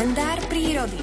[0.00, 0.96] Kalendár prírody.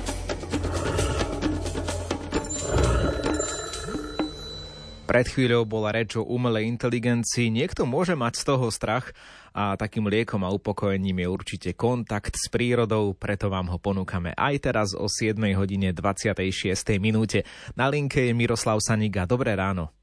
[5.05, 7.53] Pred chvíľou bola reč o umelej inteligencii.
[7.53, 9.13] Niekto môže mať z toho strach
[9.53, 14.65] a takým liekom a upokojením je určite kontakt s prírodou, preto vám ho ponúkame aj
[14.65, 16.97] teraz o 7 hodine 26.
[16.97, 17.45] minúte.
[17.77, 19.29] Na linke je Miroslav Saniga.
[19.29, 19.93] Dobré ráno.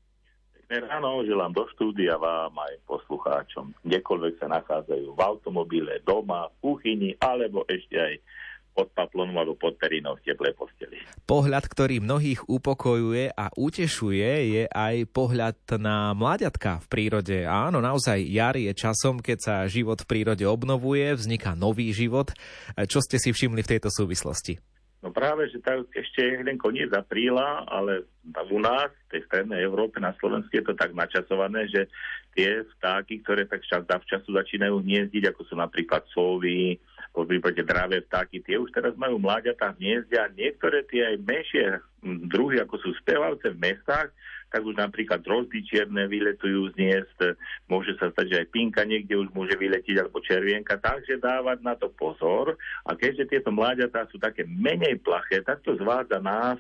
[0.71, 3.75] Pekné ráno, želám do štúdia vám aj poslucháčom.
[3.83, 8.15] Kdekoľvek sa nachádzajú v automobile, doma, v kuchyni alebo ešte aj
[8.75, 10.99] pod paplonom alebo pod perinou v teplej posteli.
[11.25, 17.47] Pohľad, ktorý mnohých upokojuje a utešuje, je aj pohľad na mláďatka v prírode.
[17.47, 22.35] Áno, naozaj jar je časom, keď sa život v prírode obnovuje, vzniká nový život.
[22.75, 24.59] Čo ste si všimli v tejto súvislosti?
[25.05, 28.09] No práve, že tak ešte je len koniec apríla, ale
[28.49, 31.93] u nás, v tej strednej Európe, na Slovensku je to tak načasované, že
[32.33, 36.81] tie vtáky, ktoré tak čas času začínajú hniezdiť, ako sú napríklad sovy,
[37.15, 40.27] po prípade dravé vtáky, tie už teraz majú mláďatá hniezdia.
[40.35, 41.67] Niektoré tie aj menšie
[42.27, 44.11] druhy, ako sú spevavce v mestách,
[44.51, 47.19] tak už napríklad drozdy čierne vyletujú z hniezd,
[47.71, 51.75] môže sa stať, že aj pinka niekde už môže vyletiť, alebo červienka, takže dávať na
[51.79, 52.55] to pozor.
[52.87, 56.59] A keďže tieto mláďatá sú také menej plaché, tak to zvádza nás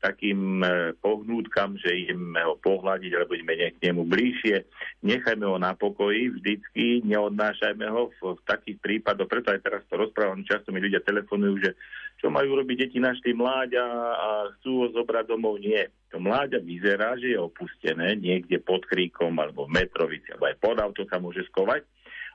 [0.00, 4.56] takým e, pohnútkam, že ideme ho pohľadiť, alebo ideme k nemu bližšie.
[5.04, 9.28] Nechajme ho na pokoji vždycky, neodnášajme ho v, v takých prípadoch.
[9.28, 11.70] Preto aj teraz to rozprávam, často mi ľudia telefonujú, že
[12.20, 13.84] čo majú robiť deti našli mláďa
[14.16, 14.28] a
[14.58, 15.60] chcú ho zobrať domov.
[15.60, 15.88] Nie.
[16.10, 20.76] To mláďa vyzerá, že je opustené niekde pod kríkom alebo v metrovici, alebo aj pod
[20.80, 21.86] auto sa môže skovať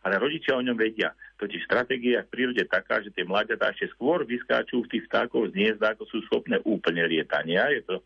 [0.06, 1.18] ale rodičia o ňom vedia.
[1.42, 5.58] Totiž stratégia v prírode taká, že tie mláďatá ešte skôr vyskáču v tých vtákov z
[5.58, 7.74] hniezda, ako sú schopné úplne lietania.
[7.74, 8.06] Je to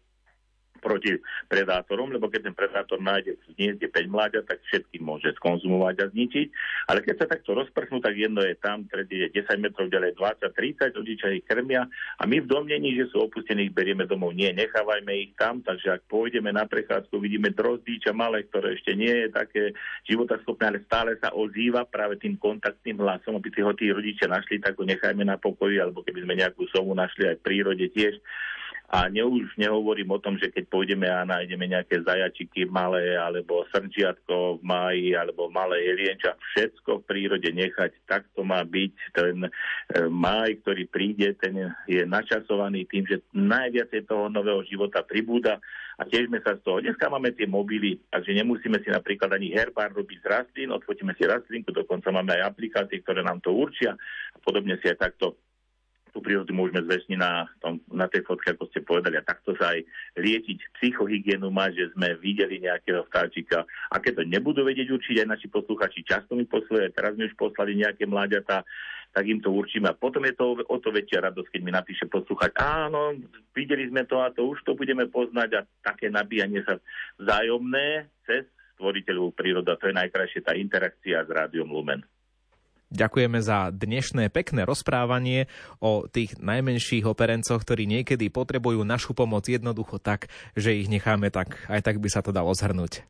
[0.80, 5.96] proti predátorom, lebo keď ten predátor nájde v hniezde 5 mláďat, tak všetky môže skonzumovať
[6.02, 6.48] a zničiť.
[6.90, 10.50] Ale keď sa takto rozprchnú, tak jedno je tam, tretí je 10 metrov ďalej, 20,
[10.50, 11.86] 30, rodičia ich krmia
[12.18, 14.32] a my v domnení, že sú opustení, ich berieme domov.
[14.34, 19.12] Nie, nechávajme ich tam, takže ak pôjdeme na prechádzku, vidíme drozdíča malé, ktoré ešte nie
[19.12, 19.64] je také
[20.08, 24.64] životaschopné, ale stále sa ozýva práve tým kontaktným hlasom, aby si ho tí rodičia našli,
[24.64, 28.16] tak ho nechajme na pokoji, alebo keby sme nejakú sovu našli aj v prírode tiež,
[28.90, 33.62] a ne, už nehovorím o tom, že keď pôjdeme a nájdeme nejaké zajačiky malé, alebo
[33.70, 37.94] srčiatko v máji, alebo malé jelienča, všetko v prírode nechať.
[38.10, 38.94] Tak to má byť.
[39.14, 39.50] Ten e,
[40.10, 45.62] máj, ktorý príde, ten je načasovaný tým, že najviac toho nového života pribúda
[46.00, 46.82] a tiežme sa z toho.
[46.82, 51.30] Dneska máme tie mobily, takže nemusíme si napríklad ani herbár robiť z rastlín, odfotíme si
[51.30, 53.94] rastlinku, dokonca máme aj aplikácie, ktoré nám to určia
[54.34, 55.38] a podobne si aj takto
[56.20, 59.16] tú prírodu môžeme zväčšniť na, tom, na tej fotke, ako ste povedali.
[59.16, 59.88] A takto sa aj
[60.20, 63.64] liečiť psychohygienu má, že sme videli nejakého vtáčika.
[63.88, 67.40] A keď to nebudú vedieť určiť aj naši posluchači, často mi posluje, teraz mi už
[67.40, 68.68] poslali nejaké mláďata,
[69.16, 69.88] tak im to určíme.
[69.88, 73.16] A potom je to o to väčšia radosť, keď mi napíše poslúchať, áno,
[73.56, 76.76] videli sme to a to už to budeme poznať a také nabíjanie sa
[77.16, 78.44] vzájomné cez
[78.76, 79.80] stvoriteľov príroda.
[79.80, 82.04] To je najkrajšie tá interakcia s Rádiom Lumen.
[82.90, 85.46] Ďakujeme za dnešné pekné rozprávanie
[85.78, 91.70] o tých najmenších operencoch, ktorí niekedy potrebujú našu pomoc jednoducho tak, že ich necháme tak,
[91.70, 93.06] aj tak by sa to dalo zhrnúť.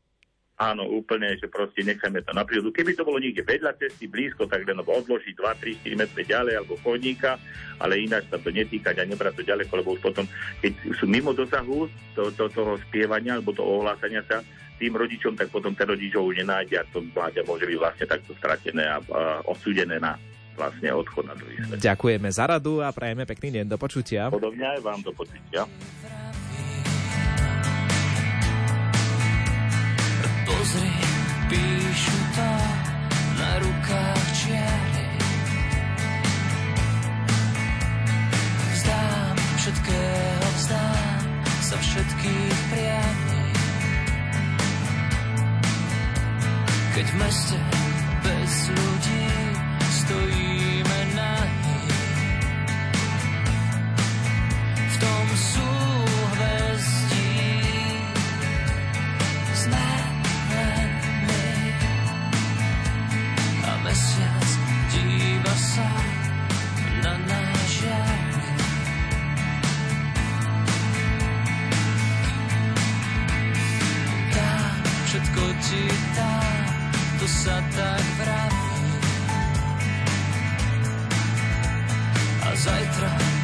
[0.60, 2.76] Áno, úplne, že proste necháme to na prírodu.
[2.76, 6.54] Keby to bolo niekde vedľa cesty, blízko, tak len odložiť 2, 3, 4 metre ďalej
[6.60, 7.40] alebo chodníka,
[7.80, 10.28] ale ináč sa to netýkať a nebrať to ďaleko, lebo už potom,
[10.60, 14.44] keď sú mimo dosahu to, to, toho spievania alebo toho ohlásania sa,
[14.80, 18.06] tým rodičom, tak potom ten rodič ho už nenájde a to mláďa môže byť vlastne
[18.08, 20.20] takto stratené a, a osúdené na
[20.60, 21.80] vlastne odchod na druhý svet.
[21.80, 23.66] Ďakujeme za radu a prajeme pekný deň.
[23.72, 24.28] Do počutia.
[24.28, 25.64] Podobne aj vám do počutia.
[30.60, 30.92] Pozri,
[31.48, 32.52] píšu to
[33.40, 35.08] na rukách čiary.
[38.76, 41.24] Vzdám všetkého, vzdám
[41.64, 43.44] sa všetkých priamy.
[46.92, 47.58] Keď v meste
[76.18, 76.66] dám
[77.20, 78.82] to sa tak vraví.
[82.42, 83.39] A zajtra